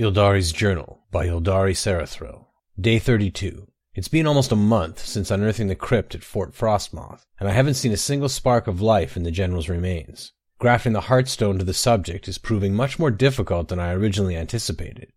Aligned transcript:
Ildari's 0.00 0.50
Journal 0.50 1.02
by 1.10 1.26
Ildari 1.26 1.74
Sarothril. 1.74 2.46
Day 2.80 2.98
32. 2.98 3.68
It's 3.94 4.08
been 4.08 4.26
almost 4.26 4.50
a 4.50 4.56
month 4.56 5.04
since 5.04 5.30
unearthing 5.30 5.68
the 5.68 5.74
crypt 5.74 6.14
at 6.14 6.24
Fort 6.24 6.54
Frostmoth, 6.54 7.26
and 7.38 7.46
I 7.46 7.52
haven't 7.52 7.74
seen 7.74 7.92
a 7.92 7.98
single 7.98 8.30
spark 8.30 8.66
of 8.66 8.80
life 8.80 9.14
in 9.14 9.24
the 9.24 9.30
General's 9.30 9.68
remains. 9.68 10.32
Grafting 10.58 10.94
the 10.94 11.02
Heartstone 11.02 11.58
to 11.58 11.66
the 11.66 11.74
subject 11.74 12.28
is 12.28 12.38
proving 12.38 12.72
much 12.74 12.98
more 12.98 13.10
difficult 13.10 13.68
than 13.68 13.78
I 13.78 13.92
originally 13.92 14.36
anticipated. 14.36 15.12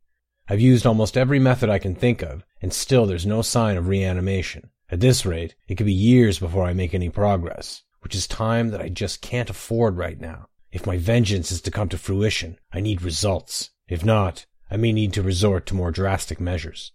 I've 0.50 0.60
used 0.60 0.86
almost 0.86 1.16
every 1.16 1.40
method 1.40 1.70
I 1.70 1.80
can 1.80 1.96
think 1.96 2.22
of, 2.22 2.44
and 2.62 2.74
still 2.74 3.06
there's 3.06 3.26
no 3.26 3.42
sign 3.42 3.78
of 3.78 3.88
reanimation. 3.88 4.70
At 4.92 5.00
this 5.00 5.26
rate, 5.26 5.56
it 5.70 5.76
could 5.76 5.86
be 5.86 5.94
years 5.94 6.40
before 6.40 6.66
I 6.66 6.74
make 6.74 6.94
any 6.94 7.08
progress, 7.08 7.84
which 8.02 8.16
is 8.16 8.28
time 8.28 8.72
that 8.72 8.82
I 8.82 8.90
just 8.90 9.22
can't 9.22 9.50
afford 9.50 9.96
right 9.96 10.20
now. 10.20 10.48
If 10.74 10.86
my 10.86 10.98
vengeance 10.98 11.54
is 11.54 11.62
to 11.62 11.72
come 11.72 11.88
to 11.88 11.98
fruition, 11.98 12.58
I 12.74 12.82
need 12.82 13.02
results. 13.02 13.70
If 13.88 14.04
not, 14.04 14.46
I 14.70 14.78
may 14.78 14.92
need 14.92 15.14
to 15.14 15.22
resort 15.22 15.66
to 15.68 15.76
more 15.76 15.92
drastic 15.92 16.40
measures. 16.40 16.92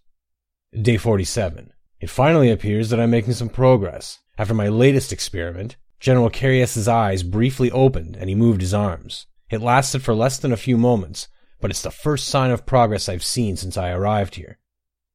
Day 0.73 0.97
47. 0.97 1.73
It 1.99 2.09
finally 2.09 2.49
appears 2.49 2.89
that 2.89 2.99
I'm 2.99 3.11
making 3.11 3.33
some 3.33 3.49
progress. 3.49 4.19
After 4.37 4.53
my 4.53 4.69
latest 4.69 5.11
experiment, 5.11 5.75
General 5.99 6.29
Carius's 6.29 6.87
eyes 6.87 7.23
briefly 7.23 7.69
opened 7.71 8.15
and 8.15 8.29
he 8.29 8.35
moved 8.35 8.61
his 8.61 8.73
arms. 8.73 9.25
It 9.49 9.61
lasted 9.61 10.03
for 10.03 10.13
less 10.13 10.37
than 10.37 10.53
a 10.53 10.57
few 10.57 10.77
moments, 10.77 11.27
but 11.59 11.71
it's 11.71 11.81
the 11.81 11.91
first 11.91 12.27
sign 12.27 12.51
of 12.51 12.65
progress 12.65 13.09
I've 13.09 13.23
seen 13.23 13.57
since 13.57 13.77
I 13.77 13.91
arrived 13.91 14.35
here. 14.35 14.59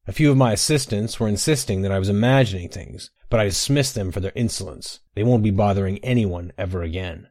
A 0.07 0.13
few 0.13 0.31
of 0.31 0.37
my 0.37 0.53
assistants 0.53 1.19
were 1.19 1.29
insisting 1.29 1.81
that 1.83 1.93
I 1.93 1.99
was 1.99 2.11
imagining 2.11 2.69
things, 2.69 3.11
but 3.31 3.41
I 3.41 3.45
dismissed 3.45 3.95
them 3.95 4.13
for 4.13 4.21
their 4.21 4.33
insolence. 4.35 5.01
They 5.15 5.23
won't 5.23 5.43
be 5.43 5.51
bothering 5.51 5.99
anyone 5.99 6.53
ever 6.59 6.83
again. 6.83 7.29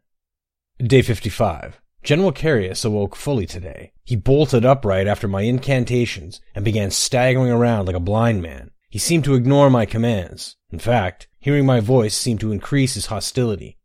Day 0.79 1.03
55. 1.03 1.79
General 2.03 2.33
Carius 2.33 2.83
awoke 2.83 3.15
fully 3.15 3.45
today. 3.45 3.93
He 4.03 4.17
bolted 4.17 4.65
upright 4.65 5.07
after 5.07 5.25
my 5.25 5.43
incantations 5.43 6.41
and 6.53 6.65
began 6.65 6.91
staggering 6.91 7.49
around 7.49 7.85
like 7.85 7.95
a 7.95 8.01
blind 8.01 8.41
man. 8.41 8.71
He 8.89 8.99
seemed 8.99 9.23
to 9.23 9.35
ignore 9.35 9.69
my 9.69 9.85
commands. 9.85 10.57
In 10.69 10.79
fact, 10.79 11.27
hearing 11.39 11.65
my 11.65 11.79
voice 11.79 12.13
seemed 12.13 12.41
to 12.41 12.51
increase 12.51 12.95
his 12.95 13.05
hostility. 13.05 13.77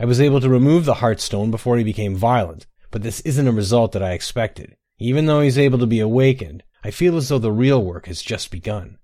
I 0.00 0.06
was 0.06 0.18
able 0.18 0.40
to 0.40 0.48
remove 0.48 0.86
the 0.86 0.94
Heartstone 0.94 1.50
before 1.50 1.76
he 1.76 1.84
became 1.84 2.16
violent, 2.16 2.66
but 2.90 3.02
this 3.02 3.20
isn't 3.20 3.46
a 3.46 3.52
result 3.52 3.92
that 3.92 4.02
I 4.02 4.12
expected. 4.12 4.76
Even 4.98 5.26
though 5.26 5.42
he's 5.42 5.58
able 5.58 5.78
to 5.78 5.86
be 5.86 6.00
awakened, 6.00 6.62
I 6.82 6.90
feel 6.90 7.18
as 7.18 7.28
though 7.28 7.38
the 7.38 7.52
real 7.52 7.84
work 7.84 8.06
has 8.06 8.22
just 8.22 8.50
begun. 8.50 8.98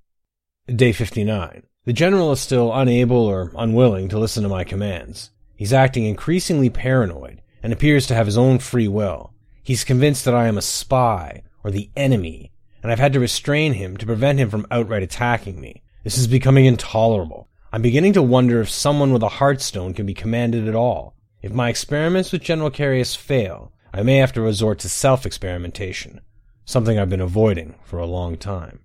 Day 0.75 0.93
59. 0.93 1.65
The 1.85 1.93
General 1.93 2.33
is 2.33 2.41
still 2.41 2.73
unable 2.73 3.27
or 3.27 3.53
unwilling 3.59 4.09
to 4.09 4.19
listen 4.19 4.43
to 4.43 4.49
my 4.49 4.65
commands. 4.65 5.31
He's 5.55 5.75
acting 5.75 6.05
increasingly 6.05 6.71
paranoid 6.71 7.43
and 7.65 7.73
appears 7.73 8.07
to 8.07 8.15
have 8.15 8.27
his 8.27 8.37
own 8.37 8.59
free 8.59 8.87
will. 8.87 9.33
He's 9.63 9.85
convinced 9.85 10.27
that 10.27 10.35
I 10.35 10.49
am 10.49 10.59
a 10.59 10.63
spy 10.63 11.43
or 11.65 11.71
the 11.71 11.89
enemy, 11.97 12.53
and 12.83 12.93
I've 12.93 12.99
had 12.99 13.15
to 13.15 13.21
restrain 13.21 13.73
him 13.73 13.97
to 13.97 14.05
prevent 14.05 14.39
him 14.39 14.51
from 14.51 14.67
outright 14.71 15.03
attacking 15.03 15.59
me. 15.59 15.83
This 16.05 16.19
is 16.19 16.27
becoming 16.27 16.67
intolerable. 16.67 17.49
I'm 17.73 17.81
beginning 17.81 18.13
to 18.13 18.23
wonder 18.23 18.61
if 18.61 18.69
someone 18.69 19.15
with 19.15 19.23
a 19.23 19.29
Heartstone 19.29 19.97
can 19.97 20.05
be 20.05 20.13
commanded 20.13 20.69
at 20.69 20.75
all. 20.75 21.17
If 21.41 21.53
my 21.53 21.71
experiments 21.71 22.33
with 22.33 22.43
General 22.43 22.71
Carius 22.71 23.17
fail, 23.17 23.73
I 23.95 24.03
may 24.03 24.17
have 24.19 24.35
to 24.35 24.43
resort 24.43 24.81
to 24.81 24.91
self 24.91 25.25
experimentation, 25.25 26.21
something 26.67 26.99
I've 26.99 27.09
been 27.09 27.23
avoiding 27.23 27.77
for 27.83 27.99
a 27.99 28.05
long 28.07 28.37
time. 28.37 28.84